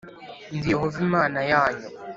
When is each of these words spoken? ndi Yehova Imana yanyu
ndi 0.55 0.67
Yehova 0.73 0.97
Imana 1.07 1.39
yanyu 1.51 1.87